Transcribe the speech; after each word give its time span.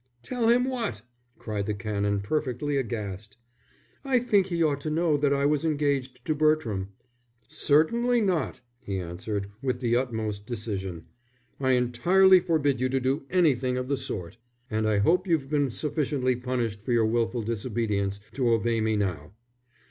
"Tell 0.23 0.49
him 0.49 0.63
what?" 0.65 1.03
cried 1.37 1.67
the 1.67 1.75
Canon, 1.75 2.21
perfectly 2.21 2.75
aghast. 2.75 3.37
"I 4.03 4.17
think 4.17 4.47
he 4.47 4.63
ought 4.63 4.81
to 4.81 4.89
know 4.89 5.15
that 5.15 5.31
I 5.31 5.45
was 5.45 5.63
engaged 5.63 6.25
to 6.25 6.33
Bertram." 6.33 6.89
"Certainly 7.47 8.21
not," 8.21 8.61
he 8.79 8.97
answered, 8.97 9.51
with 9.61 9.79
the 9.79 9.95
utmost 9.95 10.47
decision. 10.47 11.05
"I 11.59 11.73
entirely 11.73 12.39
forbid 12.39 12.81
you 12.81 12.89
to 12.89 12.99
do 12.99 13.27
anything 13.29 13.77
of 13.77 13.89
the 13.89 13.95
sort, 13.95 14.37
and 14.71 14.87
I 14.87 14.97
hope 14.97 15.27
you've 15.27 15.51
been 15.51 15.69
sufficiently 15.69 16.35
punished 16.35 16.81
for 16.81 16.93
your 16.93 17.05
wilful 17.05 17.43
disobedience 17.43 18.19
to 18.33 18.49
obey 18.51 18.81
me 18.81 18.95
now. 18.95 19.33